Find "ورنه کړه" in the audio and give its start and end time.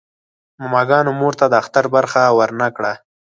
2.39-2.93